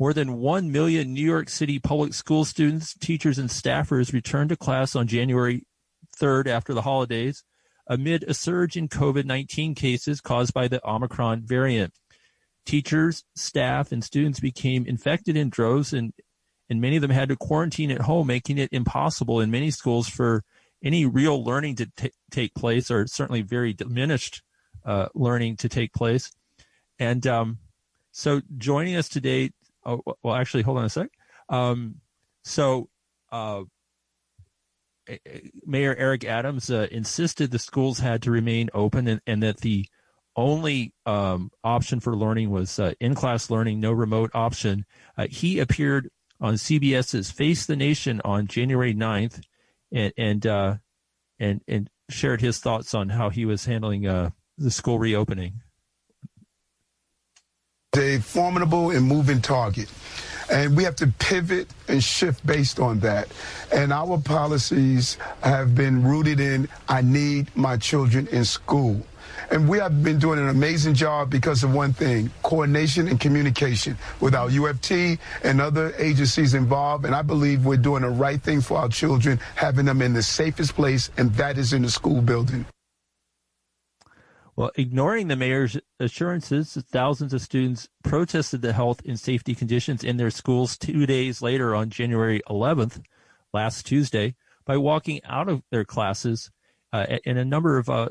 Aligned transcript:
More 0.00 0.14
than 0.14 0.38
1 0.38 0.72
million 0.72 1.12
New 1.12 1.22
York 1.22 1.50
City 1.50 1.78
public 1.78 2.14
school 2.14 2.46
students, 2.46 2.94
teachers, 2.94 3.38
and 3.38 3.50
staffers 3.50 4.14
returned 4.14 4.48
to 4.48 4.56
class 4.56 4.96
on 4.96 5.06
January 5.06 5.66
3rd 6.18 6.46
after 6.46 6.72
the 6.72 6.80
holidays 6.80 7.44
amid 7.86 8.22
a 8.22 8.32
surge 8.32 8.78
in 8.78 8.88
COVID 8.88 9.26
19 9.26 9.74
cases 9.74 10.22
caused 10.22 10.54
by 10.54 10.68
the 10.68 10.80
Omicron 10.88 11.42
variant. 11.44 11.92
Teachers, 12.64 13.24
staff, 13.36 13.92
and 13.92 14.02
students 14.02 14.40
became 14.40 14.86
infected 14.86 15.36
in 15.36 15.50
droves, 15.50 15.92
and, 15.92 16.14
and 16.70 16.80
many 16.80 16.96
of 16.96 17.02
them 17.02 17.10
had 17.10 17.28
to 17.28 17.36
quarantine 17.36 17.90
at 17.90 18.00
home, 18.00 18.26
making 18.26 18.56
it 18.56 18.72
impossible 18.72 19.38
in 19.38 19.50
many 19.50 19.70
schools 19.70 20.08
for 20.08 20.44
any 20.82 21.04
real 21.04 21.44
learning 21.44 21.76
to 21.76 21.90
t- 21.98 22.10
take 22.30 22.54
place, 22.54 22.90
or 22.90 23.06
certainly 23.06 23.42
very 23.42 23.74
diminished 23.74 24.42
uh, 24.82 25.08
learning 25.14 25.58
to 25.58 25.68
take 25.68 25.92
place. 25.92 26.30
And 26.98 27.26
um, 27.26 27.58
so 28.12 28.40
joining 28.56 28.96
us 28.96 29.08
today 29.08 29.50
Oh, 29.84 30.02
well, 30.22 30.34
actually, 30.34 30.62
hold 30.62 30.78
on 30.78 30.84
a 30.84 30.90
sec. 30.90 31.10
Um, 31.48 31.96
so, 32.44 32.88
uh, 33.32 33.62
Mayor 35.66 35.94
Eric 35.96 36.24
Adams 36.24 36.70
uh, 36.70 36.86
insisted 36.90 37.50
the 37.50 37.58
schools 37.58 37.98
had 37.98 38.22
to 38.22 38.30
remain 38.30 38.70
open 38.74 39.08
and, 39.08 39.20
and 39.26 39.42
that 39.42 39.58
the 39.58 39.86
only 40.36 40.94
um, 41.06 41.50
option 41.64 42.00
for 42.00 42.16
learning 42.16 42.50
was 42.50 42.78
uh, 42.78 42.92
in 43.00 43.14
class 43.14 43.50
learning, 43.50 43.80
no 43.80 43.92
remote 43.92 44.30
option. 44.34 44.84
Uh, 45.16 45.26
he 45.28 45.58
appeared 45.58 46.08
on 46.40 46.54
CBS's 46.54 47.30
Face 47.30 47.66
the 47.66 47.76
Nation 47.76 48.20
on 48.24 48.46
January 48.46 48.94
9th 48.94 49.42
and, 49.92 50.12
and, 50.16 50.46
uh, 50.46 50.76
and, 51.38 51.60
and 51.66 51.90
shared 52.08 52.40
his 52.40 52.58
thoughts 52.58 52.94
on 52.94 53.08
how 53.08 53.30
he 53.30 53.44
was 53.44 53.64
handling 53.64 54.06
uh, 54.06 54.30
the 54.56 54.70
school 54.70 54.98
reopening 54.98 55.60
a 57.98 58.18
formidable 58.20 58.92
and 58.92 59.04
moving 59.04 59.40
target. 59.40 59.88
And 60.48 60.76
we 60.76 60.84
have 60.84 60.94
to 60.96 61.08
pivot 61.18 61.68
and 61.88 62.02
shift 62.02 62.46
based 62.46 62.78
on 62.78 63.00
that. 63.00 63.28
And 63.72 63.92
our 63.92 64.16
policies 64.18 65.18
have 65.42 65.74
been 65.74 66.04
rooted 66.04 66.38
in 66.38 66.68
I 66.88 67.02
need 67.02 67.54
my 67.56 67.76
children 67.76 68.28
in 68.28 68.44
school. 68.44 69.04
And 69.50 69.68
we 69.68 69.78
have 69.78 70.04
been 70.04 70.20
doing 70.20 70.38
an 70.38 70.48
amazing 70.48 70.94
job 70.94 71.30
because 71.30 71.64
of 71.64 71.74
one 71.74 71.92
thing 71.92 72.30
coordination 72.44 73.08
and 73.08 73.18
communication 73.18 73.98
with 74.20 74.36
our 74.36 74.48
UFT 74.48 75.18
and 75.42 75.60
other 75.60 75.92
agencies 75.98 76.54
involved. 76.54 77.04
And 77.04 77.14
I 77.14 77.22
believe 77.22 77.64
we're 77.64 77.76
doing 77.76 78.02
the 78.02 78.10
right 78.10 78.40
thing 78.40 78.60
for 78.60 78.78
our 78.78 78.88
children, 78.88 79.40
having 79.56 79.86
them 79.86 80.00
in 80.00 80.12
the 80.12 80.22
safest 80.22 80.74
place, 80.74 81.10
and 81.16 81.32
that 81.34 81.58
is 81.58 81.72
in 81.72 81.82
the 81.82 81.90
school 81.90 82.22
building. 82.22 82.66
Well, 84.60 84.72
ignoring 84.76 85.28
the 85.28 85.36
mayor's 85.36 85.78
assurances, 85.98 86.76
thousands 86.90 87.32
of 87.32 87.40
students 87.40 87.88
protested 88.04 88.60
the 88.60 88.74
health 88.74 89.00
and 89.06 89.18
safety 89.18 89.54
conditions 89.54 90.04
in 90.04 90.18
their 90.18 90.30
schools 90.30 90.76
two 90.76 91.06
days 91.06 91.40
later 91.40 91.74
on 91.74 91.88
January 91.88 92.42
11th, 92.46 93.02
last 93.54 93.86
Tuesday, 93.86 94.34
by 94.66 94.76
walking 94.76 95.24
out 95.24 95.48
of 95.48 95.62
their 95.70 95.86
classes 95.86 96.50
uh, 96.92 97.06
in 97.24 97.38
a 97.38 97.44
number 97.46 97.78
of 97.78 97.88
uh, 97.88 98.10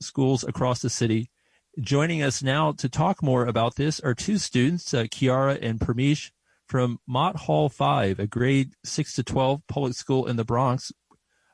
schools 0.00 0.44
across 0.44 0.82
the 0.82 0.88
city. 0.88 1.32
Joining 1.80 2.22
us 2.22 2.44
now 2.44 2.70
to 2.70 2.88
talk 2.88 3.20
more 3.20 3.44
about 3.44 3.74
this 3.74 3.98
are 3.98 4.14
two 4.14 4.38
students, 4.38 4.94
uh, 4.94 5.02
Kiara 5.02 5.58
and 5.60 5.80
Permish, 5.80 6.30
from 6.68 7.00
Mott 7.08 7.34
Hall 7.34 7.68
5, 7.68 8.20
a 8.20 8.28
grade 8.28 8.76
6 8.84 9.14
to 9.14 9.24
12 9.24 9.62
public 9.66 9.94
school 9.94 10.26
in 10.26 10.36
the 10.36 10.44
Bronx, 10.44 10.92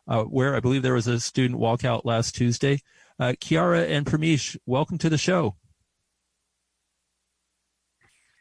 uh, 0.06 0.25
where 0.25 0.55
I 0.55 0.61
believe 0.61 0.83
there 0.83 0.92
was 0.92 1.06
a 1.06 1.19
student 1.19 1.59
walkout 1.59 2.05
last 2.05 2.34
Tuesday. 2.34 2.83
Uh, 3.18 3.32
Kiara 3.40 3.88
and 3.88 4.04
Pramish, 4.04 4.56
welcome 4.66 4.98
to 4.98 5.08
the 5.08 5.18
show. 5.18 5.54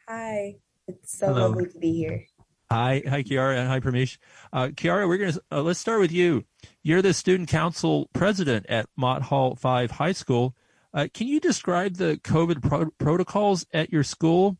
Hi, 0.08 0.56
it's 0.88 1.16
so 1.18 1.28
Hello. 1.28 1.48
lovely 1.48 1.66
to 1.66 1.78
be 1.78 1.92
here. 1.92 2.26
Hi, 2.70 3.02
hi, 3.08 3.22
Kiara, 3.22 3.56
and 3.56 3.68
hi, 3.68 3.78
Pramish. 3.78 4.18
Uh, 4.52 4.68
Kiara, 4.68 5.06
we're 5.06 5.18
gonna 5.18 5.38
uh, 5.52 5.62
let's 5.62 5.78
start 5.78 6.00
with 6.00 6.10
you. 6.10 6.44
You're 6.82 7.02
the 7.02 7.14
student 7.14 7.48
council 7.48 8.10
president 8.12 8.66
at 8.68 8.86
Mott 8.96 9.22
Hall 9.22 9.54
Five 9.54 9.92
High 9.92 10.12
School. 10.12 10.56
Uh, 10.92 11.06
can 11.12 11.28
you 11.28 11.38
describe 11.38 11.96
the 11.96 12.18
COVID 12.24 12.62
pro- 12.62 12.90
protocols 12.98 13.64
at 13.72 13.92
your 13.92 14.02
school, 14.02 14.58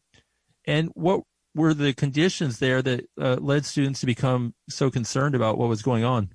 and 0.64 0.91
what 0.94 1.22
were 1.56 1.74
the 1.74 1.92
conditions 1.92 2.60
there 2.60 2.82
that 2.82 3.08
uh, 3.20 3.36
led 3.41 3.64
students 3.64 4.00
to 4.00 4.06
become 4.06 4.54
so 4.69 4.91
concerned 4.91 5.34
about 5.34 5.58
what 5.58 5.69
was 5.69 5.82
going 5.82 6.04
on? 6.04 6.30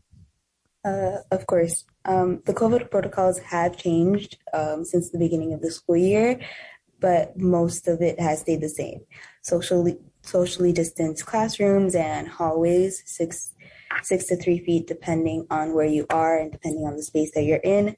Uh, 0.84 1.18
of 1.32 1.46
course. 1.48 1.86
Um, 2.10 2.42
the 2.46 2.56
COVID 2.56 2.90
protocols 2.90 3.38
have 3.38 3.78
changed 3.78 4.40
um, 4.52 4.84
since 4.84 5.12
the 5.12 5.20
beginning 5.20 5.54
of 5.54 5.62
the 5.62 5.70
school 5.70 5.96
year, 5.96 6.40
but 7.00 7.38
most 7.38 7.88
of 7.88 8.02
it 8.02 8.20
has 8.20 8.42
stayed 8.42 8.62
the 8.62 8.70
same. 8.70 9.02
Socially, 9.44 9.96
socially 10.24 10.74
distanced 10.74 11.28
classrooms 11.28 11.94
and 11.94 12.28
hallways, 12.28 13.04
six, 13.06 13.54
six 14.02 14.26
to 14.26 14.36
three 14.36 14.58
feet, 14.58 14.88
depending 14.88 15.46
on 15.52 15.76
where 15.76 15.86
you 15.86 16.08
are 16.10 16.40
and 16.40 16.52
depending 16.52 16.84
on 16.84 16.96
the 16.96 17.04
space 17.04 17.30
that 17.36 17.44
you're 17.44 17.58
in. 17.58 17.96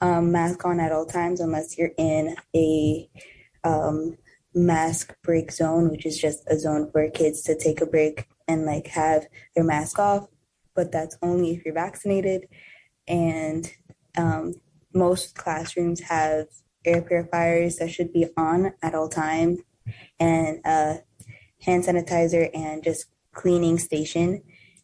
Um, 0.00 0.32
mask 0.32 0.64
on 0.66 0.80
at 0.80 0.90
all 0.90 1.06
times, 1.06 1.38
unless 1.38 1.78
you're 1.78 1.92
in 1.96 2.34
a 2.56 3.08
um, 3.62 4.18
mask 4.52 5.14
break 5.22 5.52
zone, 5.52 5.88
which 5.88 6.04
is 6.04 6.18
just 6.18 6.42
a 6.48 6.58
zone 6.58 6.90
for 6.90 7.08
kids 7.10 7.42
to 7.42 7.56
take 7.56 7.80
a 7.80 7.86
break 7.86 8.26
and 8.48 8.66
like 8.66 8.88
have 8.88 9.28
their 9.54 9.62
mask 9.62 10.00
off 10.00 10.26
but 10.74 10.92
that's 10.92 11.16
only 11.22 11.54
if 11.54 11.64
you're 11.64 11.74
vaccinated. 11.74 12.48
And 13.06 13.70
um, 14.16 14.54
most 14.94 15.34
classrooms 15.34 16.00
have 16.02 16.46
air 16.84 17.02
purifiers 17.02 17.76
that 17.76 17.90
should 17.90 18.12
be 18.12 18.26
on 18.36 18.74
at 18.82 18.94
all 18.94 19.08
times, 19.08 19.60
and 20.18 20.60
a 20.64 20.98
hand 21.60 21.84
sanitizer 21.84 22.50
and 22.54 22.82
just 22.82 23.06
cleaning 23.32 23.78
station 23.78 24.42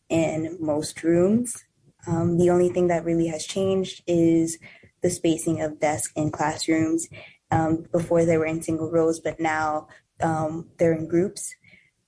in 0.09 0.57
most 0.61 1.03
rooms. 1.03 1.65
Um, 2.07 2.39
the 2.39 2.51
only 2.51 2.71
thing 2.71 2.89
that 2.89 3.05
really 3.05 3.27
has 3.29 3.45
changed 3.45 4.03
is 4.07 4.59
the 5.03 5.11
spacing 5.11 5.61
of 5.61 5.81
desks 5.81 6.13
in 6.17 6.31
classrooms. 6.31 7.09
Um, 7.51 7.87
before 7.91 8.27
they 8.27 8.37
were 8.37 8.45
in 8.45 8.61
single 8.63 8.91
rows, 8.91 9.21
but 9.21 9.41
now 9.41 9.89
um, 10.21 10.69
they're 10.79 10.93
in 10.93 11.09
groups, 11.09 11.55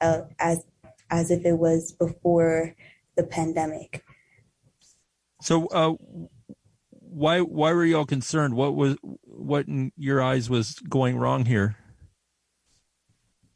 uh, 0.00 0.22
as 0.38 0.64
as 1.10 1.30
if 1.30 1.44
it 1.46 1.58
was 1.58 1.92
before 1.92 2.74
the 3.16 3.24
pandemic. 3.24 4.04
So, 5.40 5.66
uh, 5.68 5.94
why 6.90 7.40
why 7.40 7.72
were 7.72 7.84
you 7.84 7.98
all 7.98 8.06
concerned? 8.06 8.54
What 8.54 8.76
was 8.76 8.96
what 9.24 9.66
in 9.66 9.92
your 9.96 10.22
eyes 10.22 10.48
was 10.48 10.74
going 10.74 11.18
wrong 11.18 11.44
here? 11.44 11.76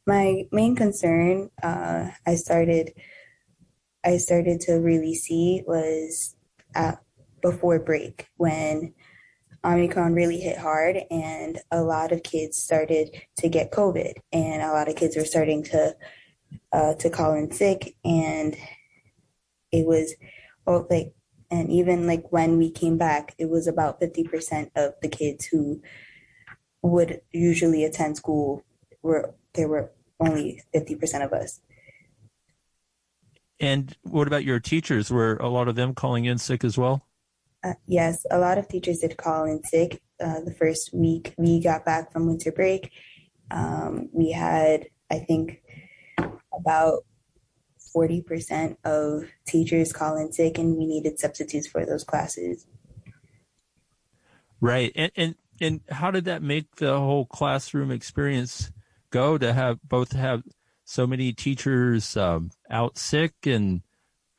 My 0.06 0.44
main 0.52 0.76
concern, 0.76 1.50
uh, 1.62 2.10
I 2.26 2.34
started, 2.34 2.92
I 4.04 4.18
started 4.18 4.60
to 4.62 4.74
really 4.74 5.14
see 5.14 5.62
was 5.66 6.36
at, 6.74 7.00
before 7.40 7.78
break 7.78 8.26
when 8.36 8.92
Omicron 9.64 10.12
really 10.12 10.40
hit 10.40 10.58
hard, 10.58 10.98
and 11.10 11.58
a 11.70 11.82
lot 11.82 12.12
of 12.12 12.22
kids 12.22 12.58
started 12.58 13.16
to 13.38 13.48
get 13.48 13.72
COVID, 13.72 14.12
and 14.30 14.62
a 14.62 14.72
lot 14.72 14.88
of 14.88 14.96
kids 14.96 15.16
were 15.16 15.24
starting 15.24 15.62
to 15.64 15.96
uh, 16.72 16.94
to 16.94 17.08
call 17.08 17.34
in 17.34 17.50
sick, 17.50 17.94
and 18.04 18.56
it 19.72 19.86
was 19.86 20.14
well, 20.66 20.86
like 20.90 21.14
and 21.50 21.70
even 21.70 22.06
like 22.06 22.32
when 22.32 22.58
we 22.58 22.70
came 22.70 22.96
back 22.96 23.34
it 23.38 23.48
was 23.48 23.66
about 23.66 24.00
50% 24.00 24.70
of 24.76 24.94
the 25.02 25.08
kids 25.08 25.46
who 25.46 25.80
would 26.82 27.20
usually 27.32 27.84
attend 27.84 28.16
school 28.16 28.62
were 29.02 29.34
there 29.54 29.68
were 29.68 29.90
only 30.20 30.62
50% 30.74 31.24
of 31.24 31.32
us. 31.32 31.60
And 33.60 33.96
what 34.02 34.26
about 34.26 34.44
your 34.44 34.60
teachers? 34.60 35.10
Were 35.10 35.36
a 35.36 35.48
lot 35.48 35.68
of 35.68 35.76
them 35.76 35.94
calling 35.94 36.24
in 36.24 36.38
sick 36.38 36.64
as 36.64 36.76
well? 36.76 37.06
Uh, 37.62 37.74
yes 37.86 38.26
a 38.30 38.38
lot 38.38 38.58
of 38.58 38.68
teachers 38.68 38.98
did 38.98 39.16
call 39.16 39.44
in 39.44 39.62
sick 39.64 40.02
uh, 40.22 40.40
the 40.40 40.52
first 40.52 40.92
week 40.92 41.34
we 41.38 41.62
got 41.62 41.84
back 41.84 42.12
from 42.12 42.26
winter 42.26 42.52
break. 42.52 42.90
Um, 43.50 44.08
we 44.12 44.32
had 44.32 44.86
i 45.10 45.18
think 45.18 45.62
about 46.58 47.04
40% 47.94 48.76
of 48.84 49.28
teachers 49.46 49.92
call 49.92 50.16
in 50.16 50.32
sick 50.32 50.58
and 50.58 50.76
we 50.76 50.86
needed 50.86 51.18
substitutes 51.18 51.66
for 51.66 51.86
those 51.86 52.04
classes. 52.04 52.66
Right. 54.60 54.92
And, 54.94 55.12
and, 55.16 55.34
and 55.60 55.80
how 55.90 56.10
did 56.10 56.24
that 56.24 56.42
make 56.42 56.76
the 56.76 56.98
whole 56.98 57.26
classroom 57.26 57.90
experience 57.90 58.72
go 59.10 59.38
to 59.38 59.52
have 59.52 59.78
both 59.84 60.12
have 60.12 60.42
so 60.84 61.06
many 61.06 61.32
teachers 61.32 62.16
um, 62.16 62.50
out 62.70 62.98
sick 62.98 63.32
and 63.44 63.82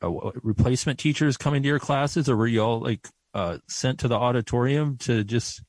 uh, 0.02 0.10
replacement 0.42 0.98
teachers 0.98 1.36
coming 1.36 1.62
to 1.62 1.68
your 1.68 1.78
classes 1.78 2.28
or 2.28 2.36
were 2.36 2.46
you 2.46 2.60
all 2.60 2.80
like 2.80 3.08
uh, 3.34 3.58
sent 3.68 4.00
to 4.00 4.08
the 4.08 4.14
auditorium 4.14 4.96
to 4.98 5.24
just 5.24 5.62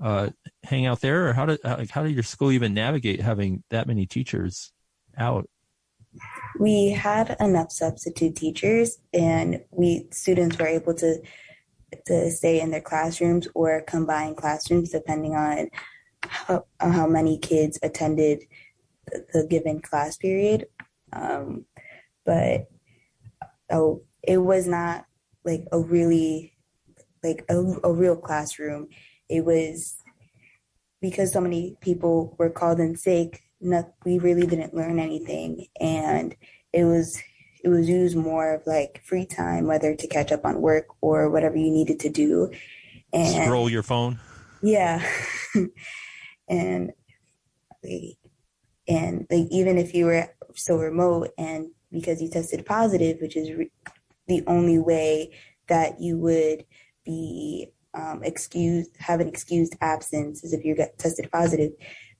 uh, 0.00 0.28
hang 0.64 0.86
out 0.86 1.00
there 1.00 1.28
or 1.28 1.32
how 1.32 1.46
did 1.46 1.60
how 1.90 2.02
did 2.02 2.12
your 2.12 2.22
school 2.22 2.50
even 2.50 2.74
navigate 2.74 3.20
having 3.20 3.62
that 3.70 3.86
many 3.86 4.06
teachers 4.06 4.72
out 5.16 5.48
we 6.58 6.90
had 6.90 7.36
enough 7.40 7.72
substitute 7.72 8.36
teachers 8.36 8.98
and 9.12 9.62
we 9.70 10.06
students 10.10 10.58
were 10.58 10.66
able 10.66 10.94
to 10.94 11.22
to 12.06 12.30
stay 12.30 12.60
in 12.60 12.70
their 12.70 12.82
classrooms 12.82 13.48
or 13.54 13.82
combine 13.82 14.34
classrooms 14.34 14.90
depending 14.90 15.34
on 15.34 15.70
how, 16.22 16.64
how 16.80 17.06
many 17.06 17.38
kids 17.38 17.78
attended 17.82 18.42
the 19.32 19.46
given 19.48 19.80
class 19.80 20.16
period 20.18 20.66
Um, 21.12 21.64
but 22.26 22.68
oh, 23.70 24.02
it 24.22 24.38
was 24.38 24.66
not 24.66 25.06
like 25.44 25.64
a 25.72 25.78
really 25.78 26.52
like 27.22 27.44
a, 27.48 27.56
a 27.84 27.92
real 27.92 28.16
classroom. 28.16 28.88
It 29.28 29.44
was 29.44 29.96
because 31.00 31.32
so 31.32 31.40
many 31.40 31.76
people 31.80 32.36
were 32.38 32.50
called 32.50 32.80
in 32.80 32.96
sick. 32.96 33.42
Not, 33.60 33.92
we 34.04 34.18
really 34.18 34.46
didn't 34.46 34.74
learn 34.74 34.98
anything, 34.98 35.66
and 35.80 36.34
it 36.72 36.84
was 36.84 37.20
it 37.64 37.68
was 37.68 37.88
used 37.88 38.16
more 38.16 38.54
of 38.54 38.66
like 38.66 39.02
free 39.04 39.26
time, 39.26 39.66
whether 39.66 39.94
to 39.94 40.06
catch 40.06 40.30
up 40.30 40.44
on 40.44 40.60
work 40.60 40.86
or 41.00 41.28
whatever 41.28 41.56
you 41.56 41.70
needed 41.70 42.00
to 42.00 42.08
do. 42.08 42.52
And 43.12 43.44
scroll 43.44 43.68
your 43.68 43.82
phone. 43.82 44.20
Yeah, 44.62 45.04
and 46.48 46.92
and 48.86 49.26
like 49.30 49.48
even 49.50 49.78
if 49.78 49.94
you 49.94 50.06
were 50.06 50.28
so 50.54 50.76
remote 50.76 51.30
and 51.36 51.70
because 51.90 52.20
you 52.20 52.28
tested 52.28 52.66
positive, 52.66 53.18
which 53.20 53.36
is 53.36 53.50
re- 53.52 53.70
the 54.26 54.42
only 54.46 54.78
way 54.78 55.32
that 55.68 56.00
you 56.00 56.18
would 56.18 56.64
be 57.04 57.72
um, 57.94 58.22
excused, 58.22 58.90
have 58.98 59.20
an 59.20 59.28
excused 59.28 59.76
absence 59.80 60.44
is 60.44 60.52
if 60.52 60.64
you 60.64 60.74
get 60.74 60.98
tested 60.98 61.30
positive. 61.32 61.72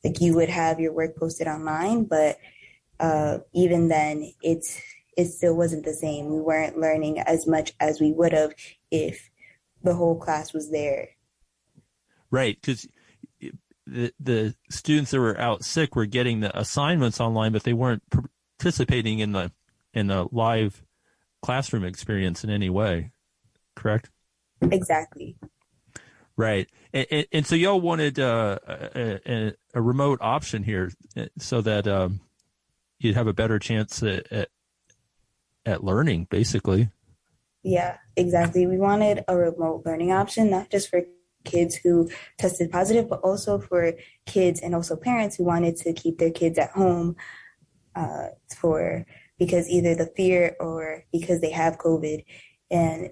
Like 0.05 0.21
you 0.21 0.35
would 0.35 0.49
have 0.49 0.81
your 0.81 0.93
work 0.93 1.17
posted 1.17 1.49
online, 1.49 2.05
but 2.05 2.39
uh, 3.01 3.39
even 3.53 3.89
then, 3.89 4.33
it's 4.43 4.81
it 5.17 5.27
still 5.27 5.57
wasn't 5.57 5.85
the 5.85 5.95
same. 5.95 6.31
We 6.31 6.41
weren't 6.41 6.79
learning 6.79 7.21
as 7.21 7.47
much 7.47 7.73
as 7.81 8.01
we 8.01 8.13
would 8.13 8.33
have 8.33 8.55
if 8.91 9.31
the 9.83 9.95
whole 9.95 10.19
class 10.19 10.53
was 10.53 10.71
there. 10.71 11.11
Right, 12.31 12.57
because 12.61 12.87
the 13.87 14.13
the 14.21 14.55
students 14.71 15.11
that 15.11 15.21
were 15.21 15.39
out 15.41 15.65
sick 15.65 15.97
were 15.97 16.07
getting 16.07 16.41
the 16.41 16.57
assignments 16.59 17.21
online, 17.21 17.53
but 17.53 17.63
they 17.65 17.73
weren't 17.73 18.03
participating 18.59 19.19
in 19.19 19.33
the 19.33 19.51
in 19.95 20.09
the 20.09 20.29
live 20.31 20.85
classroom 21.43 21.85
experience 21.85 22.45
in 22.45 22.51
any 22.51 22.69
way. 22.69 23.13
Correct. 23.75 24.11
Exactly. 24.61 25.37
Right, 26.39 26.69
and, 26.93 27.07
and, 27.11 27.27
and 27.33 27.47
so 27.47 27.57
y'all 27.57 27.81
wanted 27.81 28.21
uh, 28.21 28.59
a, 28.65 29.53
a, 29.75 29.83
remote 29.83 30.21
option 30.23 30.63
here, 30.63 30.93
uh, 31.17 31.27
so 31.37 31.61
that 31.63 31.89
um, 31.89 32.21
you'd 33.01 33.17
have 33.17 33.27
a 33.27 33.33
better 33.33 33.59
chance 33.59 34.01
at, 34.05 34.31
at, 34.31 34.49
at 35.67 35.83
learning, 35.83 36.29
basically. 36.31 36.91
Yeah, 37.65 37.97
exactly. 38.15 38.69
We 38.69 38.79
wanted 38.79 39.25
a 39.27 39.37
remote 39.37 39.83
learning 39.85 40.13
option, 40.13 40.49
not 40.49 40.71
just 40.71 40.89
for 40.89 41.03
kids 41.45 41.75
who 41.75 42.09
tested 42.39 42.71
positive, 42.71 43.09
but 43.09 43.21
also 43.23 43.59
for 43.59 43.95
kids 44.25 44.61
and 44.61 44.77
also 44.77 44.95
parents 44.95 45.35
who 45.35 45.45
wanted 45.45 45.77
to 45.79 45.93
keep 45.93 46.19
their 46.19 46.31
kids 46.31 46.57
at 46.57 46.71
home 46.71 47.17
uh, 47.97 48.29
for 48.57 49.05
because 49.41 49.69
either 49.69 49.97
the 49.97 50.13
fear 50.17 50.55
or 50.61 51.05
because 51.11 51.41
they 51.41 51.51
have 51.51 51.79
COVID, 51.79 52.25
and, 52.71 53.11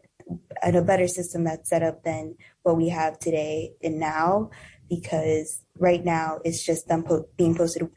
and 0.62 0.76
a 0.76 0.82
better 0.82 1.08
system 1.08 1.44
that's 1.44 1.68
set 1.68 1.82
up 1.82 2.02
than 2.02 2.36
what 2.66 2.76
we 2.76 2.88
have 2.88 3.18
today 3.18 3.72
and 3.82 4.00
now. 4.00 4.50
Because 4.88 5.62
right 5.78 6.04
now 6.04 6.40
it's 6.44 6.64
just 6.64 6.88
them 6.88 7.04
po- 7.04 7.28
being 7.36 7.56
posted, 7.56 7.88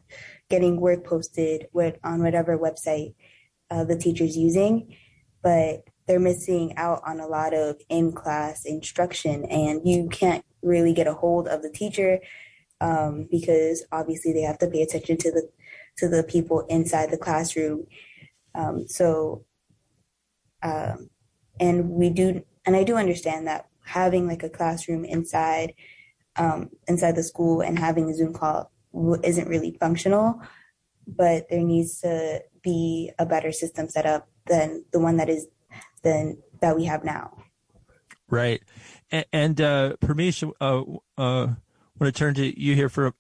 getting 0.50 0.80
work 0.80 1.06
posted 1.06 1.68
with, 1.74 1.98
on 2.04 2.24
whatever 2.24 2.58
website 2.58 3.14
uh, 3.72 3.84
the 3.84 3.98
teacher's 3.98 4.36
using, 4.38 4.96
but 5.44 5.84
they're 6.08 6.20
missing 6.20 6.76
out 6.78 7.02
on 7.06 7.20
a 7.20 7.28
lot 7.28 7.54
of 7.54 7.80
in 7.90 8.12
class 8.12 8.66
instruction, 8.66 9.46
and 9.46 9.88
you 9.88 10.10
can't 10.10 10.44
really 10.64 10.94
get 10.94 11.06
a 11.06 11.14
hold 11.14 11.48
of 11.48 11.62
the 11.62 11.70
teacher 11.70 12.20
um, 12.82 13.28
because 13.30 13.86
obviously 13.92 14.34
they 14.34 14.42
have 14.42 14.58
to 14.58 14.68
pay 14.68 14.82
attention 14.82 15.18
to 15.18 15.32
the 15.32 15.48
to 15.98 16.08
the 16.08 16.24
people 16.24 16.66
inside 16.70 17.12
the 17.12 17.18
classroom. 17.18 17.86
Um, 18.56 18.88
so, 18.88 19.46
um, 20.64 21.12
and 21.60 21.90
we 21.92 22.10
do, 22.10 22.44
and 22.66 22.76
I 22.76 22.84
do 22.84 22.96
understand 22.96 23.46
that 23.48 23.69
having 23.90 24.28
like 24.28 24.44
a 24.44 24.50
classroom 24.50 25.04
inside 25.04 25.74
um, 26.36 26.70
inside 26.88 27.16
the 27.16 27.24
school 27.24 27.62
and 27.62 27.78
having 27.78 28.10
a 28.10 28.14
Zoom 28.14 28.34
call 28.34 28.72
isn't 29.24 29.48
really 29.48 29.76
functional, 29.80 30.42
but 31.06 31.50
there 31.50 31.62
needs 31.62 32.00
to 32.02 32.42
be 32.62 33.12
a 33.20 33.26
better 33.26 33.52
system 33.52 33.90
set 33.90 34.06
up 34.06 34.30
than 34.46 34.86
the 34.94 35.00
one 35.00 35.18
that 35.18 35.30
is 35.30 35.48
than 36.04 36.38
that 36.62 36.76
we 36.76 36.86
have 36.86 37.04
now. 37.04 37.36
Right, 38.30 38.62
and, 39.12 39.26
and 39.34 39.62
uh, 39.62 39.96
Parmesh, 40.02 40.44
uh, 40.44 40.82
uh, 41.18 41.48
want 41.48 41.58
to 42.00 42.12
turn 42.12 42.36
to 42.36 42.62
you 42.62 42.76
here 42.76 42.90
for 42.90 43.08
a, 43.08 43.14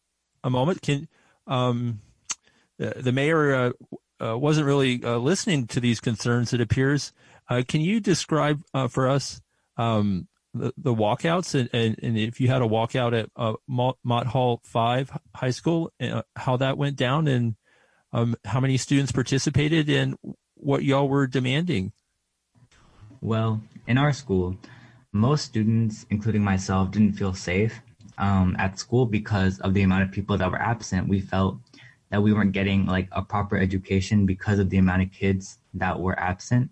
a 0.44 0.50
moment. 0.50 0.81
Can 0.81 1.07
um, 1.48 2.01
the, 2.77 2.94
the 2.95 3.12
mayor 3.12 3.56
uh, 3.56 3.71
uh, 4.24 4.38
wasn't 4.38 4.68
really 4.68 5.04
uh, 5.04 5.18
listening 5.18 5.68
to 5.68 5.80
these 5.80 6.00
concerns? 6.00 6.54
It 6.54 6.62
appears. 6.62 7.12
Uh, 7.50 7.63
can 7.68 7.81
you 7.81 8.00
describe 8.00 8.62
for 8.89 9.10
us 9.10 9.42
um, 9.77 10.27
the, 10.59 10.94
walkouts 10.94 11.59
and, 11.59 11.69
and, 11.73 11.97
and, 12.03 12.17
if 12.17 12.39
you 12.39 12.47
had 12.47 12.61
a 12.61 12.65
walkout 12.65 13.17
at 13.17 13.29
uh, 13.35 13.53
Mott 13.67 14.27
Hall 14.27 14.61
Five 14.63 15.11
High 15.35 15.51
School, 15.51 15.91
uh, 16.01 16.23
how 16.35 16.57
that 16.57 16.77
went 16.77 16.95
down, 16.95 17.27
and 17.27 17.56
um, 18.11 18.35
how 18.45 18.59
many 18.59 18.77
students 18.77 19.11
participated, 19.11 19.89
and 19.89 20.15
what 20.56 20.83
y'all 20.83 21.07
were 21.07 21.27
demanding? 21.27 21.94
Well, 23.21 23.61
in 23.88 23.97
our 23.97 24.13
school, 24.13 24.57
most 25.11 25.45
students, 25.45 26.06
including 26.09 26.44
myself, 26.44 26.91
didn't 26.91 27.13
feel 27.13 27.33
safe 27.33 27.81
um, 28.17 28.56
at 28.59 28.79
school 28.79 29.06
because 29.06 29.59
of 29.59 29.73
the 29.73 29.81
amount 29.81 30.03
of 30.03 30.11
people 30.11 30.38
that 30.38 30.51
were 30.51 30.61
absent. 30.61 31.07
We 31.07 31.21
felt 31.21 31.57
that 32.11 32.21
we 32.21 32.33
weren't 32.33 32.51
getting 32.51 32.85
like 32.85 33.07
a 33.11 33.21
proper 33.21 33.57
education 33.57 34.25
because 34.25 34.59
of 34.59 34.69
the 34.69 34.77
amount 34.77 35.03
of 35.03 35.11
kids 35.11 35.59
that 35.73 36.00
were 36.00 36.19
absent, 36.19 36.71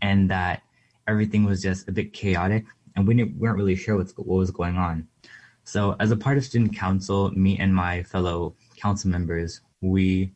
and 0.00 0.30
that 0.30 0.62
everything 1.08 1.44
was 1.44 1.62
just 1.62 1.88
a 1.88 1.92
bit 1.92 2.12
chaotic, 2.12 2.66
and 2.98 3.06
we 3.06 3.22
weren't 3.22 3.56
really 3.56 3.76
sure 3.76 3.96
what 3.96 4.26
was 4.26 4.50
going 4.50 4.76
on. 4.76 5.06
So, 5.62 5.94
as 6.00 6.10
a 6.10 6.16
part 6.16 6.36
of 6.36 6.44
student 6.44 6.74
council, 6.74 7.30
me 7.30 7.56
and 7.56 7.72
my 7.72 8.02
fellow 8.02 8.56
council 8.76 9.08
members, 9.08 9.60
we 9.80 10.32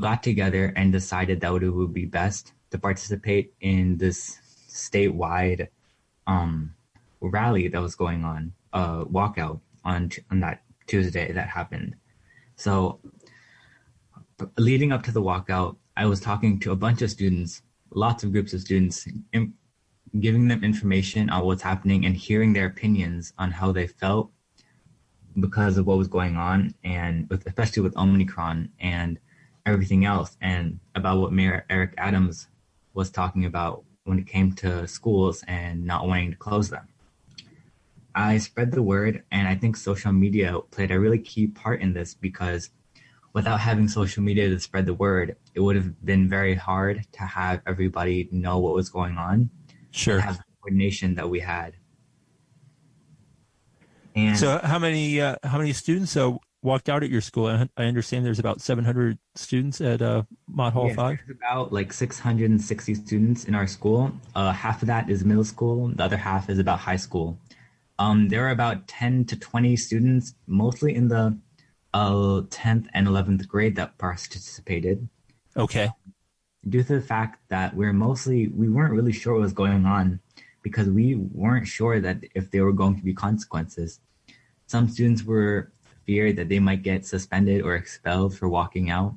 got 0.00 0.24
together 0.24 0.72
and 0.74 0.90
decided 0.90 1.40
that 1.40 1.62
it 1.62 1.70
would 1.70 1.94
be 1.94 2.06
best 2.06 2.52
to 2.72 2.78
participate 2.78 3.54
in 3.60 3.96
this 3.98 4.40
statewide 4.68 5.68
um, 6.26 6.74
rally 7.20 7.68
that 7.68 7.80
was 7.80 7.94
going 7.94 8.24
on, 8.24 8.52
uh, 8.72 9.04
walkout 9.04 9.60
on 9.84 10.10
on 10.32 10.40
that 10.40 10.62
Tuesday 10.88 11.30
that 11.30 11.48
happened. 11.48 11.94
So, 12.56 12.98
leading 14.58 14.90
up 14.90 15.04
to 15.04 15.12
the 15.12 15.22
walkout, 15.22 15.76
I 15.96 16.06
was 16.06 16.18
talking 16.18 16.58
to 16.60 16.72
a 16.72 16.76
bunch 16.76 17.00
of 17.02 17.12
students, 17.12 17.62
lots 17.90 18.24
of 18.24 18.32
groups 18.32 18.52
of 18.54 18.60
students, 18.62 19.06
giving 20.20 20.48
them 20.48 20.62
information 20.62 21.28
on 21.30 21.44
what's 21.44 21.62
happening 21.62 22.04
and 22.06 22.16
hearing 22.16 22.52
their 22.52 22.66
opinions 22.66 23.32
on 23.38 23.50
how 23.50 23.72
they 23.72 23.86
felt 23.86 24.30
because 25.40 25.76
of 25.76 25.86
what 25.86 25.98
was 25.98 26.08
going 26.08 26.36
on, 26.36 26.74
and 26.84 27.28
with, 27.28 27.46
especially 27.46 27.82
with 27.82 27.96
Omicron 27.96 28.70
and 28.78 29.18
everything 29.66 30.04
else, 30.04 30.36
and 30.40 30.78
about 30.94 31.18
what 31.18 31.32
Mayor 31.32 31.66
Eric 31.68 31.94
Adams 31.98 32.46
was 32.92 33.10
talking 33.10 33.44
about 33.44 33.84
when 34.04 34.18
it 34.18 34.26
came 34.26 34.52
to 34.52 34.86
schools 34.86 35.42
and 35.48 35.84
not 35.84 36.06
wanting 36.06 36.30
to 36.30 36.36
close 36.36 36.70
them. 36.70 36.86
I 38.14 38.38
spread 38.38 38.70
the 38.70 38.82
word, 38.82 39.24
and 39.32 39.48
I 39.48 39.56
think 39.56 39.76
social 39.76 40.12
media 40.12 40.60
played 40.70 40.92
a 40.92 41.00
really 41.00 41.18
key 41.18 41.48
part 41.48 41.80
in 41.80 41.94
this 41.94 42.14
because 42.14 42.70
without 43.32 43.58
having 43.58 43.88
social 43.88 44.22
media 44.22 44.48
to 44.48 44.60
spread 44.60 44.86
the 44.86 44.94
word, 44.94 45.36
it 45.54 45.60
would 45.60 45.74
have 45.74 46.04
been 46.04 46.28
very 46.28 46.54
hard 46.54 47.04
to 47.12 47.22
have 47.22 47.60
everybody 47.66 48.28
know 48.30 48.58
what 48.58 48.74
was 48.74 48.88
going 48.88 49.18
on. 49.18 49.50
Sure. 49.94 50.20
Have 50.20 50.38
the 50.38 50.44
coordination 50.60 51.14
that 51.14 51.28
we 51.30 51.40
had. 51.40 51.76
And 54.16 54.36
so, 54.36 54.58
how 54.62 54.78
many 54.78 55.20
uh, 55.20 55.36
how 55.42 55.58
many 55.58 55.72
students 55.72 56.16
uh, 56.16 56.32
walked 56.64 56.88
out 56.88 57.04
at 57.04 57.10
your 57.10 57.20
school. 57.20 57.46
I 57.76 57.84
understand 57.84 58.24
there's 58.24 58.38
about 58.38 58.60
700 58.60 59.18
students 59.34 59.80
at 59.80 60.00
uh, 60.00 60.22
Mott 60.48 60.72
Hall 60.72 60.88
yeah, 60.88 60.94
5. 60.94 61.18
There's 61.18 61.38
about 61.38 61.72
like 61.72 61.92
660 61.92 62.94
students 62.94 63.44
in 63.44 63.54
our 63.54 63.66
school. 63.66 64.10
Uh, 64.34 64.50
half 64.50 64.82
of 64.82 64.88
that 64.88 65.10
is 65.10 65.24
middle 65.24 65.44
school. 65.44 65.88
The 65.88 66.02
other 66.02 66.16
half 66.16 66.48
is 66.48 66.58
about 66.58 66.80
high 66.80 66.96
school. 66.96 67.38
Um, 67.98 68.28
there 68.28 68.46
are 68.46 68.50
about 68.50 68.88
10 68.88 69.26
to 69.26 69.38
20 69.38 69.76
students, 69.76 70.34
mostly 70.46 70.94
in 70.94 71.08
the 71.08 71.38
uh, 71.92 72.42
10th 72.48 72.86
and 72.94 73.06
11th 73.06 73.46
grade 73.46 73.76
that 73.76 73.98
participated. 73.98 75.08
Okay. 75.56 75.90
Due 76.68 76.82
to 76.82 76.94
the 76.94 77.00
fact 77.00 77.40
that 77.48 77.74
we're 77.74 77.92
mostly, 77.92 78.48
we 78.48 78.68
weren't 78.68 78.94
really 78.94 79.12
sure 79.12 79.34
what 79.34 79.42
was 79.42 79.52
going 79.52 79.84
on 79.84 80.20
because 80.62 80.88
we 80.88 81.14
weren't 81.14 81.66
sure 81.66 82.00
that 82.00 82.18
if 82.34 82.50
there 82.50 82.64
were 82.64 82.72
going 82.72 82.96
to 82.96 83.02
be 83.02 83.12
consequences. 83.12 84.00
Some 84.66 84.88
students 84.88 85.22
were 85.22 85.70
feared 86.04 86.36
that 86.36 86.48
they 86.48 86.58
might 86.58 86.82
get 86.82 87.06
suspended 87.06 87.62
or 87.62 87.76
expelled 87.76 88.36
for 88.36 88.48
walking 88.48 88.90
out. 88.90 89.14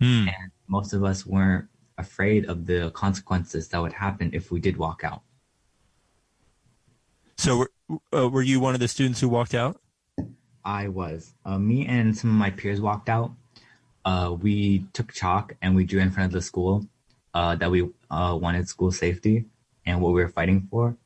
Hmm. 0.00 0.28
And 0.28 0.50
most 0.68 0.92
of 0.92 1.02
us 1.04 1.26
weren't 1.26 1.66
afraid 1.98 2.46
of 2.46 2.66
the 2.66 2.90
consequences 2.90 3.68
that 3.68 3.80
would 3.80 3.92
happen 3.92 4.30
if 4.32 4.50
we 4.50 4.60
did 4.60 4.76
walk 4.76 5.02
out. 5.04 5.22
So, 7.36 7.66
uh, 8.14 8.28
were 8.28 8.42
you 8.42 8.60
one 8.60 8.74
of 8.74 8.80
the 8.80 8.88
students 8.88 9.20
who 9.20 9.28
walked 9.28 9.54
out? 9.54 9.80
I 10.64 10.88
was. 10.88 11.34
Uh, 11.44 11.58
me 11.58 11.86
and 11.86 12.16
some 12.16 12.30
of 12.30 12.36
my 12.36 12.50
peers 12.50 12.80
walked 12.80 13.08
out. 13.08 13.32
Uh, 14.04 14.34
we 14.40 14.86
took 14.92 15.12
chalk 15.12 15.54
and 15.62 15.74
we 15.74 15.84
drew 15.84 16.00
in 16.00 16.10
front 16.10 16.26
of 16.26 16.32
the 16.32 16.42
school 16.42 16.86
uh, 17.34 17.54
that 17.56 17.70
we 17.70 17.88
uh, 18.10 18.36
wanted 18.40 18.68
school 18.68 18.90
safety 18.90 19.44
and 19.86 20.00
what 20.00 20.12
we 20.12 20.22
were 20.22 20.28
fighting 20.28 20.66
for, 20.70 20.96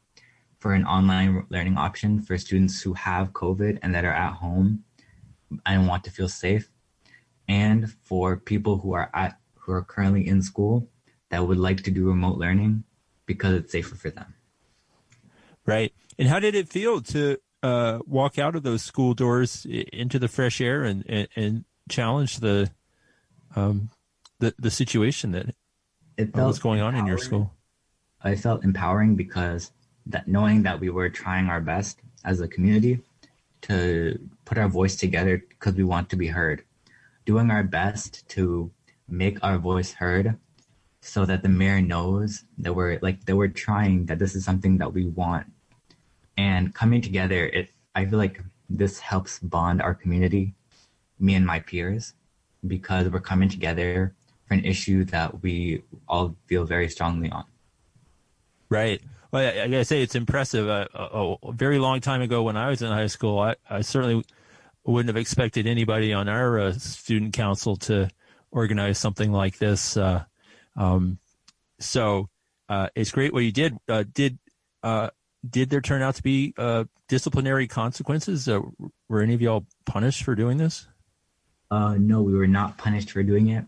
for 0.59 0.73
an 0.75 0.85
online 0.85 1.47
learning 1.51 1.77
option 1.77 2.21
for 2.21 2.39
students 2.39 2.81
who 2.81 2.95
have 2.95 3.33
COVID 3.33 3.79
and 3.83 3.95
that 3.95 4.05
are 4.05 4.13
at 4.13 4.35
home 4.35 4.85
and 5.67 5.87
want 5.87 6.05
to 6.05 6.11
feel 6.11 6.29
safe, 6.29 6.69
and 7.47 7.91
for 8.03 8.37
people 8.37 8.79
who 8.79 8.93
are 8.95 9.11
at 9.15 9.39
who 9.55 9.73
are 9.73 9.83
currently 9.83 10.27
in 10.27 10.43
school 10.43 10.89
that 11.31 11.47
would 11.47 11.59
like 11.59 11.83
to 11.83 11.91
do 11.91 12.07
remote 12.07 12.39
learning 12.39 12.85
because 13.27 13.55
it's 13.55 13.73
safer 13.73 13.95
for 13.95 14.11
them. 14.11 14.35
Right. 15.67 15.93
And 16.19 16.29
how 16.29 16.39
did 16.39 16.55
it 16.55 16.69
feel 16.69 17.01
to 17.03 17.39
uh, 17.63 18.01
walk 18.07 18.39
out 18.39 18.55
of 18.55 18.63
those 18.63 18.83
school 18.83 19.15
doors 19.15 19.67
into 19.67 20.19
the 20.19 20.29
fresh 20.29 20.61
air 20.61 20.85
and, 20.85 21.05
and, 21.09 21.29
and 21.35 21.65
challenge 21.89 22.39
the 22.41 22.71
um, 23.57 23.91
the 24.39 24.55
the 24.59 24.71
situation 24.71 25.33
that 25.33 25.55
it 26.17 26.33
felt 26.35 26.49
was 26.49 26.59
going 26.59 26.81
on 26.81 26.95
in 26.95 27.07
your 27.07 27.19
school? 27.19 27.53
I 28.23 28.37
felt 28.37 28.65
empowering 28.65 29.17
because 29.17 29.73
that 30.07 30.29
knowing 30.29 30.63
that 30.63 30.81
we 30.81 30.91
were 30.91 31.11
trying 31.11 31.49
our 31.49 31.61
best 31.61 32.01
as 32.25 32.41
a 32.41 32.49
community 32.49 33.01
to 33.63 34.19
put 34.45 34.59
our 34.59 34.69
voice 34.69 34.97
together 34.97 35.43
because 35.49 35.75
we 35.75 35.85
want 35.85 36.11
to 36.11 36.17
be 36.17 36.29
heard, 36.29 36.65
doing 37.25 37.51
our 37.51 37.63
best 37.63 38.29
to 38.31 38.71
make 39.09 39.43
our 39.43 39.59
voice 39.59 39.93
heard 39.93 40.37
so 41.01 41.27
that 41.27 41.43
the 41.43 41.49
mayor 41.49 41.83
knows 41.83 42.45
that 42.59 42.73
we're 42.73 42.99
like 43.03 43.25
that 43.27 43.37
we're 43.37 43.49
trying 43.49 44.07
that 44.07 44.19
this 44.19 44.35
is 44.35 44.45
something 44.45 44.79
that 44.79 44.93
we 44.93 45.07
want. 45.07 45.47
And 46.37 46.75
coming 46.75 47.01
together 47.01 47.47
it 47.47 47.69
i 47.95 48.05
feel 48.05 48.19
like 48.19 48.41
this 48.69 48.99
helps 48.99 49.39
bond 49.39 49.81
our 49.81 49.95
community 49.95 50.55
me 51.19 51.35
and 51.35 51.47
my 51.47 51.61
peers 51.61 52.15
because 52.67 53.09
we're 53.09 53.21
coming 53.21 53.49
together 53.49 54.15
for 54.47 54.55
an 54.55 54.65
issue 54.65 55.05
that 55.05 55.43
we 55.43 55.83
all 56.09 56.37
feel 56.47 56.65
very 56.65 56.89
strongly 56.89 57.31
on. 57.31 57.45
Right. 58.69 59.01
Well, 59.31 59.47
I, 59.47 59.63
I 59.63 59.69
gotta 59.69 59.85
say 59.85 60.03
it's 60.03 60.15
impressive. 60.15 60.69
Uh, 60.69 60.87
a, 60.95 61.35
a, 61.43 61.53
very 61.53 61.79
long 61.79 62.01
time 62.01 62.23
ago, 62.23 62.43
when 62.43 62.57
I 62.57 62.69
was 62.69 62.83
in 62.83 62.89
high 62.89 63.09
school, 63.09 63.39
I, 63.39 63.57
I 63.69 63.81
certainly 63.81 64.25
wouldn't 64.85 65.09
have 65.09 65.21
expected 65.21 65.67
anybody 65.67 66.13
on 66.13 66.29
our 66.29 66.61
uh, 66.61 66.73
student 66.73 67.33
council 67.33 67.77
to 67.77 68.09
organize 68.51 68.99
something 68.99 69.33
like 69.33 69.59
this. 69.59 69.97
Uh, 69.97 70.25
um, 70.77 71.19
so 71.81 72.29
uh, 72.69 72.89
it's 72.95 73.11
great 73.11 73.33
what 73.33 73.41
you 73.41 73.53
did. 73.53 73.77
Uh, 73.89 74.05
did 74.13 74.39
uh, 74.83 75.11
did 75.49 75.71
there 75.71 75.81
turn 75.81 76.03
out 76.03 76.15
to 76.17 76.23
be 76.23 76.55
disciplinary 77.09 77.67
consequences? 77.67 78.49
were 79.09 79.21
any 79.21 79.35
of 79.35 79.43
y'all 79.43 79.67
punished 79.85 80.23
for 80.23 80.35
doing 80.35 80.57
this? 80.57 80.87
Uh, 81.71 81.97
no, 81.99 82.23
we 82.23 82.35
were 82.35 82.47
not 82.47 82.79
punished 82.79 83.11
for 83.11 83.23
doing 83.23 83.49
it. 83.49 83.65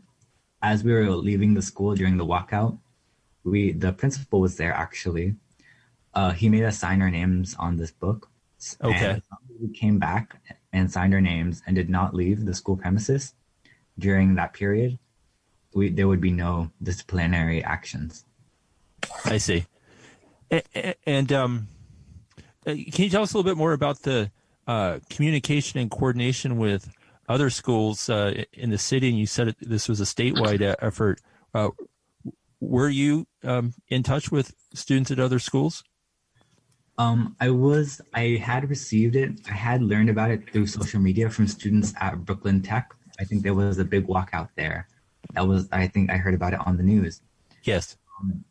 As 0.62 0.84
we 0.84 0.92
were 0.92 1.10
leaving 1.10 1.54
the 1.54 1.62
school 1.62 1.94
during 1.94 2.16
the 2.16 2.26
walkout, 2.26 2.78
we 3.44 3.72
the 3.72 3.92
principal 3.92 4.40
was 4.40 4.56
there 4.56 4.72
actually. 4.72 5.36
Uh, 6.14 6.32
he 6.32 6.48
made 6.48 6.64
us 6.64 6.78
sign 6.78 7.02
our 7.02 7.10
names 7.10 7.54
on 7.58 7.76
this 7.76 7.90
book. 7.90 8.30
Okay. 8.82 9.20
we 9.60 9.68
came 9.68 9.98
back 9.98 10.40
and 10.72 10.90
signed 10.90 11.14
our 11.14 11.20
names 11.20 11.62
and 11.66 11.76
did 11.76 11.90
not 11.90 12.14
leave 12.14 12.46
the 12.46 12.54
school 12.54 12.76
premises 12.76 13.34
during 13.98 14.34
that 14.34 14.52
period. 14.54 14.98
We 15.74 15.90
there 15.90 16.08
would 16.08 16.20
be 16.20 16.32
no 16.32 16.70
disciplinary 16.82 17.62
actions. 17.62 18.24
I 19.24 19.38
see. 19.38 19.66
And, 20.50 20.94
and 21.06 21.32
um, 21.32 21.68
uh, 22.66 22.72
can 22.72 23.04
you 23.04 23.10
tell 23.10 23.22
us 23.22 23.32
a 23.32 23.36
little 23.36 23.50
bit 23.50 23.58
more 23.58 23.72
about 23.72 24.02
the 24.02 24.30
uh, 24.66 25.00
communication 25.10 25.78
and 25.80 25.90
coordination 25.90 26.58
with 26.58 26.90
other 27.28 27.50
schools 27.50 28.08
uh, 28.08 28.44
in 28.52 28.70
the 28.70 28.78
city, 28.78 29.08
and 29.08 29.18
you 29.18 29.26
said 29.26 29.48
it, 29.48 29.56
this 29.60 29.88
was 29.88 30.00
a 30.00 30.04
statewide 30.04 30.74
effort. 30.80 31.20
Uh, 31.54 31.70
were 32.60 32.88
you 32.88 33.26
um, 33.44 33.74
in 33.88 34.02
touch 34.02 34.30
with 34.30 34.54
students 34.74 35.10
at 35.10 35.18
other 35.18 35.38
schools? 35.38 35.84
Um, 36.98 37.36
I 37.40 37.50
was. 37.50 38.00
I 38.14 38.40
had 38.42 38.68
received 38.70 39.16
it. 39.16 39.40
I 39.50 39.54
had 39.54 39.82
learned 39.82 40.08
about 40.08 40.30
it 40.30 40.50
through 40.50 40.66
social 40.66 41.00
media 41.00 41.28
from 41.28 41.46
students 41.46 41.92
at 42.00 42.24
Brooklyn 42.24 42.62
Tech. 42.62 42.94
I 43.20 43.24
think 43.24 43.42
there 43.42 43.54
was 43.54 43.78
a 43.78 43.84
big 43.84 44.06
walkout 44.06 44.48
there. 44.56 44.88
That 45.34 45.46
was. 45.46 45.68
I 45.72 45.88
think 45.88 46.10
I 46.10 46.16
heard 46.16 46.34
about 46.34 46.54
it 46.54 46.60
on 46.66 46.76
the 46.76 46.82
news. 46.82 47.20
Yes. 47.64 47.96
Um, 48.20 48.44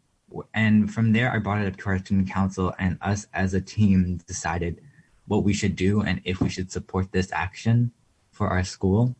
and 0.53 0.93
from 0.93 1.13
there, 1.13 1.31
I 1.31 1.39
brought 1.39 1.61
it 1.61 1.67
up 1.67 1.77
to 1.77 1.89
our 1.89 1.97
student 1.97 2.29
council, 2.29 2.73
and 2.77 2.97
us 3.01 3.25
as 3.33 3.53
a 3.53 3.61
team 3.61 4.19
decided 4.27 4.81
what 5.27 5.43
we 5.43 5.53
should 5.53 5.75
do 5.75 6.01
and 6.01 6.21
if 6.23 6.39
we 6.39 6.49
should 6.49 6.71
support 6.71 7.11
this 7.11 7.31
action 7.31 7.91
for 8.35 8.49
our 8.49 8.65
school 8.65 9.15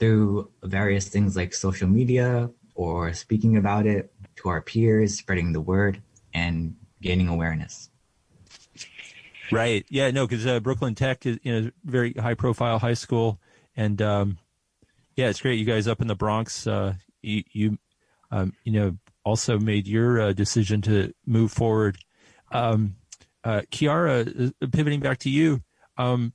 through 0.00 0.50
various 0.64 1.08
things 1.08 1.36
like 1.36 1.54
social 1.54 1.88
media 1.88 2.50
or 2.74 3.12
speaking 3.12 3.56
about 3.56 3.86
it 3.86 4.12
to 4.34 4.48
our 4.48 4.60
peers, 4.60 5.16
spreading 5.16 5.52
the 5.52 5.60
word, 5.60 6.02
and 6.34 6.74
gaining 7.00 7.28
awareness. 7.28 7.90
Right. 9.52 9.86
Yeah. 9.88 10.10
No, 10.10 10.26
because 10.26 10.44
uh, 10.46 10.58
Brooklyn 10.58 10.94
Tech 10.94 11.24
is 11.24 11.38
you 11.42 11.52
know 11.52 11.70
very 11.84 12.12
high 12.14 12.34
profile 12.34 12.78
high 12.80 12.94
school, 12.94 13.38
and 13.76 14.00
um, 14.02 14.38
yeah, 15.16 15.28
it's 15.28 15.40
great. 15.40 15.58
You 15.58 15.64
guys 15.64 15.86
up 15.86 16.00
in 16.00 16.08
the 16.08 16.16
Bronx, 16.16 16.66
uh, 16.66 16.94
you 17.22 17.44
you, 17.52 17.78
um, 18.30 18.54
you 18.64 18.72
know 18.72 18.96
also 19.24 19.58
made 19.58 19.86
your 19.86 20.20
uh, 20.20 20.32
decision 20.32 20.82
to 20.82 21.12
move 21.26 21.52
forward. 21.52 21.98
Um, 22.50 22.96
uh, 23.44 23.62
Kiara, 23.70 24.52
uh, 24.62 24.66
pivoting 24.72 25.00
back 25.00 25.18
to 25.20 25.30
you, 25.30 25.62
um, 25.96 26.32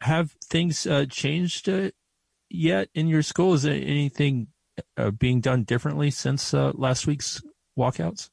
have 0.00 0.32
things 0.44 0.86
uh, 0.86 1.06
changed 1.06 1.68
uh, 1.68 1.90
yet 2.48 2.88
in 2.94 3.08
your 3.08 3.22
school? 3.22 3.54
Is 3.54 3.62
there 3.62 3.74
anything 3.74 4.48
uh, 4.96 5.10
being 5.10 5.40
done 5.40 5.64
differently 5.64 6.10
since 6.10 6.54
uh, 6.54 6.72
last 6.74 7.06
week's 7.06 7.42
walkouts? 7.78 8.30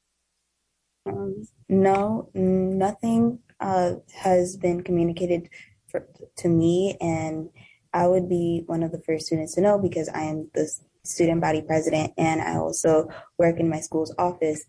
Um, 1.06 1.48
no, 1.70 2.30
nothing 2.34 3.40
uh, 3.60 3.94
has 4.14 4.58
been 4.58 4.84
communicated 4.84 5.50
for, 5.88 6.08
to 6.38 6.50
me, 6.50 6.98
and 7.00 7.50
I 7.94 8.08
would 8.08 8.28
be 8.28 8.64
one 8.66 8.84
of 8.84 8.92
the 8.92 9.02
first 9.02 9.28
students 9.28 9.56
to 9.56 9.62
know 9.62 9.80
because 9.80 10.10
I 10.10 10.24
am 10.24 10.50
the 10.54 10.70
student 11.04 11.42
body 11.42 11.62
president 11.62 12.14
and 12.18 12.42
I 12.42 12.58
also 12.58 13.10
work 13.38 13.60
in 13.60 13.70
my 13.70 13.80
school's 13.80 14.14
office. 14.18 14.66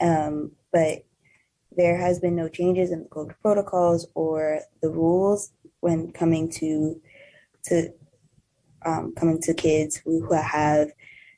Um, 0.00 0.52
but 0.72 1.04
there 1.78 1.96
has 1.96 2.18
been 2.18 2.34
no 2.34 2.48
changes 2.48 2.90
in 2.90 3.04
the 3.04 3.08
COVID 3.08 3.36
protocols 3.40 4.06
or 4.14 4.60
the 4.82 4.90
rules 4.90 5.52
when 5.80 6.10
coming 6.12 6.50
to 6.50 7.00
to 7.66 7.90
um, 8.84 9.14
coming 9.16 9.40
to 9.42 9.54
kids 9.54 9.96
who, 9.96 10.26
who 10.26 10.34
have 10.34 10.90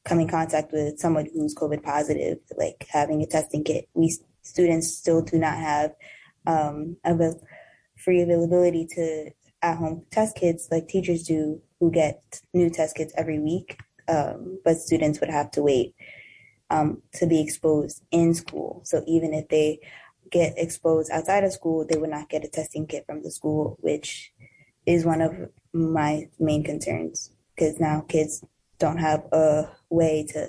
come 0.04 0.18
in 0.18 0.28
contact 0.28 0.72
with 0.72 0.98
someone 0.98 1.28
who's 1.32 1.54
COVID 1.54 1.82
positive, 1.82 2.38
like 2.56 2.86
having 2.88 3.22
a 3.22 3.26
testing 3.26 3.62
kit. 3.62 3.88
We 3.94 4.16
students 4.42 4.96
still 4.96 5.20
do 5.22 5.38
not 5.38 5.58
have 5.58 5.92
um, 6.46 6.96
avail- 7.04 7.40
free 7.96 8.22
availability 8.22 8.86
to 8.94 9.30
at 9.62 9.76
home 9.76 10.06
test 10.10 10.36
kits 10.36 10.68
like 10.70 10.88
teachers 10.88 11.24
do, 11.24 11.60
who 11.80 11.90
get 11.90 12.40
new 12.54 12.70
test 12.70 12.96
kits 12.96 13.12
every 13.14 13.38
week. 13.38 13.78
Um, 14.08 14.58
but 14.64 14.78
students 14.78 15.20
would 15.20 15.30
have 15.30 15.50
to 15.52 15.62
wait 15.62 15.94
um, 16.70 17.02
to 17.14 17.26
be 17.26 17.40
exposed 17.40 18.02
in 18.10 18.34
school. 18.34 18.80
So 18.84 19.04
even 19.06 19.34
if 19.34 19.48
they 19.48 19.80
get 20.30 20.54
exposed 20.56 21.10
outside 21.10 21.44
of 21.44 21.52
school, 21.52 21.84
they 21.88 21.98
would 21.98 22.10
not 22.10 22.28
get 22.28 22.44
a 22.44 22.48
testing 22.48 22.86
kit 22.86 23.04
from 23.06 23.22
the 23.22 23.30
school, 23.30 23.76
which 23.80 24.32
is 24.86 25.04
one 25.04 25.20
of 25.20 25.34
my 25.72 26.28
main 26.38 26.64
concerns 26.64 27.30
because 27.54 27.78
now 27.78 28.04
kids 28.08 28.44
don't 28.78 28.98
have 28.98 29.24
a 29.32 29.68
way 29.90 30.26
to 30.30 30.48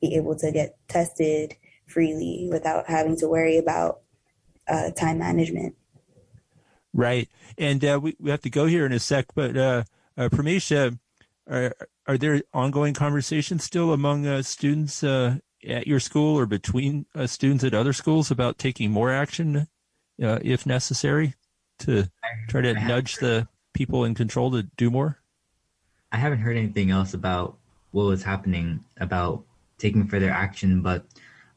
be 0.00 0.14
able 0.14 0.36
to 0.36 0.50
get 0.50 0.76
tested 0.88 1.54
freely 1.86 2.48
without 2.50 2.88
having 2.88 3.16
to 3.16 3.28
worry 3.28 3.58
about 3.58 4.00
uh, 4.68 4.90
time 4.90 5.18
management. 5.18 5.74
Right. 6.92 7.28
And 7.56 7.84
uh, 7.84 8.00
we, 8.02 8.16
we 8.18 8.30
have 8.30 8.42
to 8.42 8.50
go 8.50 8.66
here 8.66 8.86
in 8.86 8.92
a 8.92 8.98
sec, 8.98 9.26
but 9.34 9.56
uh, 9.56 9.84
uh, 10.16 10.28
are, 11.50 11.74
are 12.06 12.18
there 12.18 12.42
ongoing 12.52 12.94
conversations 12.94 13.64
still 13.64 13.92
among 13.92 14.26
uh, 14.26 14.42
students 14.42 15.02
uh, 15.04 15.36
at 15.66 15.86
your 15.86 16.00
school 16.00 16.38
or 16.38 16.46
between 16.46 17.06
uh, 17.14 17.26
students 17.26 17.64
at 17.64 17.74
other 17.74 17.92
schools 17.92 18.30
about 18.30 18.58
taking 18.58 18.90
more 18.90 19.10
action 19.10 19.68
uh, 20.22 20.38
if 20.42 20.66
necessary 20.66 21.34
to 21.80 22.08
try 22.48 22.60
to 22.60 22.74
nudge 22.74 23.16
the 23.16 23.48
people 23.72 24.04
in 24.04 24.14
control 24.14 24.50
to 24.50 24.64
do 24.76 24.90
more? 24.90 25.18
I 26.10 26.16
haven't 26.16 26.40
heard 26.40 26.56
anything 26.56 26.90
else 26.90 27.14
about 27.14 27.56
what 27.90 28.04
was 28.04 28.22
happening 28.22 28.84
about 28.98 29.44
taking 29.78 30.08
further 30.08 30.30
action, 30.30 30.82
but 30.82 31.06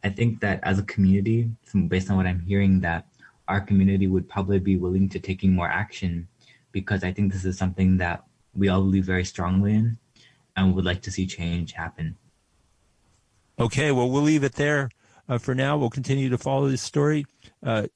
I 0.04 0.10
think 0.10 0.40
that 0.42 0.60
as 0.64 0.80
a 0.80 0.84
community, 0.84 1.50
based 1.88 2.10
on 2.10 2.18
what 2.18 2.26
I'm 2.26 2.40
hearing, 2.40 2.82
that 2.82 3.08
our 3.48 3.62
community 3.62 4.08
would 4.08 4.30
probably 4.30 4.60
be 4.60 4.78
willing 4.78 5.10
to 5.10 5.20
taking 5.20 5.54
more 5.54 5.68
action 5.68 6.28
because 6.72 7.04
I 7.04 7.12
think 7.12 7.32
this 7.32 7.46
is 7.46 7.58
something 7.58 7.98
that 7.98 8.24
we 8.56 8.70
all 8.70 8.82
believe 8.82 9.06
very 9.06 9.26
strongly 9.26 9.74
in 9.74 9.98
and 10.56 10.76
would 10.76 10.86
like 10.86 11.02
to 11.04 11.12
see 11.12 11.26
change 11.26 11.74
happen. 11.74 12.18
Okay, 13.60 13.92
well, 13.92 14.10
we'll 14.10 14.22
leave 14.22 14.44
it 14.44 14.54
there 14.54 14.90
uh, 15.30 15.38
for 15.38 15.54
now. 15.54 15.78
We'll 15.78 15.90
continue 15.90 16.30
to 16.30 16.38
follow 16.38 16.70
this 16.70 16.82
story. 16.82 17.26
Uh, 17.64 17.88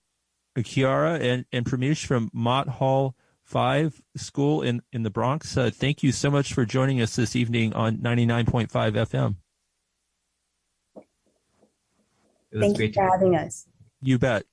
Kiara 0.58 1.20
and, 1.20 1.46
and 1.52 1.66
Pramesh 1.66 2.06
from 2.06 2.30
Mott 2.34 2.68
Hall 2.68 3.16
Five 3.44 4.02
School 4.16 4.62
in, 4.62 4.82
in 4.92 5.04
the 5.04 5.10
Bronx. 5.10 5.56
Uh, 5.58 5.70
thank 5.74 6.02
you 6.02 6.12
so 6.12 6.32
much 6.32 6.54
for 6.54 6.66
joining 6.66 7.02
us 7.02 7.16
this 7.16 7.36
evening 7.36 7.74
on 7.74 7.98
99.5 7.98 8.68
FM. 8.70 9.36
Thank 12.58 12.80
you 12.80 12.94
for 12.94 13.04
having 13.04 13.36
us. 13.36 13.68
You 14.02 14.18
bet. 14.18 14.46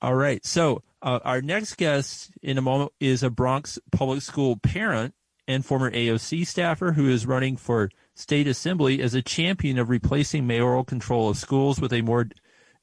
All 0.00 0.14
right. 0.14 0.44
So, 0.44 0.82
uh, 1.02 1.20
our 1.24 1.42
next 1.42 1.76
guest 1.76 2.30
in 2.42 2.58
a 2.58 2.62
moment 2.62 2.92
is 2.98 3.22
a 3.22 3.30
Bronx 3.30 3.78
public 3.90 4.22
school 4.22 4.56
parent 4.56 5.14
and 5.46 5.64
former 5.64 5.90
AOC 5.90 6.46
staffer 6.46 6.92
who 6.92 7.08
is 7.08 7.26
running 7.26 7.56
for 7.56 7.90
state 8.14 8.46
assembly 8.46 9.00
as 9.00 9.14
a 9.14 9.22
champion 9.22 9.78
of 9.78 9.88
replacing 9.88 10.46
mayoral 10.46 10.84
control 10.84 11.28
of 11.28 11.36
schools 11.36 11.80
with 11.80 11.92
a 11.92 12.02
more 12.02 12.26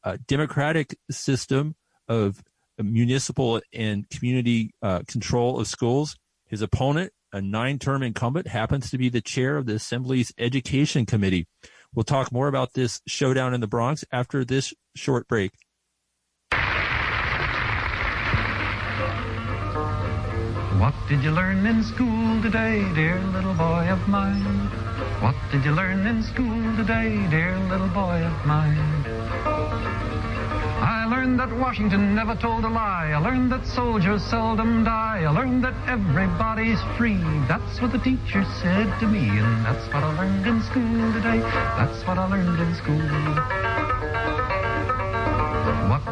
uh, 0.03 0.17
democratic 0.27 0.97
system 1.09 1.75
of 2.07 2.43
municipal 2.81 3.61
and 3.73 4.09
community 4.09 4.71
uh, 4.81 5.01
control 5.07 5.59
of 5.59 5.67
schools. 5.67 6.15
His 6.47 6.61
opponent, 6.61 7.11
a 7.31 7.41
nine 7.41 7.77
term 7.77 8.01
incumbent, 8.01 8.47
happens 8.47 8.89
to 8.91 8.97
be 8.97 9.09
the 9.09 9.21
chair 9.21 9.57
of 9.57 9.65
the 9.65 9.75
Assembly's 9.75 10.33
Education 10.37 11.05
Committee. 11.05 11.47
We'll 11.93 12.03
talk 12.03 12.31
more 12.31 12.47
about 12.47 12.73
this 12.73 13.01
showdown 13.07 13.53
in 13.53 13.61
the 13.61 13.67
Bronx 13.67 14.05
after 14.11 14.45
this 14.45 14.73
short 14.95 15.27
break. 15.27 15.51
What 20.79 20.93
did 21.09 21.21
you 21.25 21.31
learn 21.31 21.65
in 21.65 21.83
school 21.83 22.41
today, 22.41 22.79
dear 22.95 23.19
little 23.35 23.53
boy 23.53 23.89
of 23.91 24.07
mine? 24.07 24.69
What 25.19 25.35
did 25.51 25.65
you 25.65 25.71
learn 25.71 26.07
in 26.07 26.23
school 26.23 26.77
today, 26.77 27.27
dear 27.29 27.53
little 27.67 27.89
boy 27.89 28.23
of 28.23 28.45
mine? 28.45 29.03
I 30.79 31.05
learned 31.11 31.37
that 31.37 31.51
Washington 31.51 32.15
never 32.15 32.33
told 32.33 32.63
a 32.63 32.69
lie. 32.69 33.11
I 33.11 33.17
learned 33.17 33.51
that 33.51 33.67
soldiers 33.67 34.23
seldom 34.23 34.85
die. 34.85 35.23
I 35.27 35.31
learned 35.31 35.65
that 35.65 35.75
everybody's 35.85 36.79
free. 36.95 37.19
That's 37.49 37.81
what 37.81 37.91
the 37.91 37.99
teacher 37.99 38.45
said 38.61 38.87
to 39.01 39.07
me, 39.07 39.27
and 39.27 39.65
that's 39.65 39.85
what 39.93 40.01
I 40.01 40.15
learned 40.15 40.47
in 40.47 40.61
school 40.61 41.11
today. 41.11 41.41
That's 41.75 42.07
what 42.07 42.17
I 42.17 42.25
learned 42.25 42.57
in 42.57 42.73
school. 42.75 43.98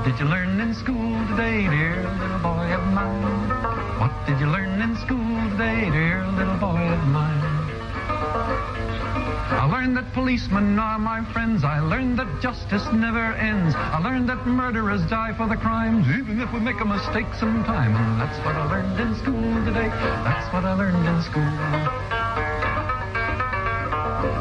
What 0.08 0.16
did 0.16 0.24
you 0.24 0.32
learn 0.32 0.62
in 0.62 0.74
school 0.74 1.28
today, 1.28 1.68
dear 1.68 2.00
little 2.00 2.40
boy 2.40 2.72
of 2.72 2.80
mine? 2.96 4.00
What 4.00 4.16
did 4.26 4.40
you 4.40 4.48
learn 4.48 4.82
in 4.82 4.96
school 5.04 5.36
today, 5.52 5.92
dear 5.92 6.24
little 6.32 6.56
boy 6.56 6.80
of 6.80 7.04
mine? 7.12 7.44
I 9.52 9.68
learned 9.70 9.98
that 9.98 10.14
policemen 10.14 10.80
are 10.80 10.98
my 10.98 11.30
friends. 11.34 11.66
I 11.66 11.82
learned 11.82 12.18
that 12.20 12.42
justice 12.42 12.88
never 12.94 13.34
ends. 13.36 13.76
I 13.76 14.00
learned 14.00 14.30
that 14.30 14.48
murderers 14.48 15.04
die 15.10 15.36
for 15.36 15.46
the 15.46 15.58
crimes, 15.58 16.08
even 16.08 16.40
if 16.40 16.54
we 16.54 16.62
make 16.62 16.80
a 16.80 16.86
mistake 16.86 17.28
sometime. 17.38 17.94
And 17.94 18.22
that's 18.22 18.40
what 18.46 18.56
I 18.56 18.64
learned 18.64 18.98
in 19.02 19.14
school 19.20 19.66
today. 19.68 19.92
That's 20.24 20.48
what 20.54 20.64
I 20.64 20.72
learned 20.72 21.04
in 21.04 21.22
school. 21.22 21.52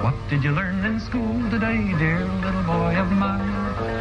What 0.06 0.14
did 0.30 0.44
you 0.44 0.52
learn 0.52 0.84
in 0.84 1.00
school 1.00 1.42
today, 1.50 1.90
dear 1.98 2.22
little 2.22 2.62
boy 2.62 2.94
of 2.94 3.10
mine? 3.10 3.55